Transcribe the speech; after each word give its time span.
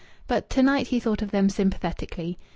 But 0.27 0.49
to 0.49 0.63
night 0.63 0.87
he 0.87 0.99
thought 0.99 1.21
of 1.21 1.29
them 1.29 1.47
sympathetically. 1.47 2.39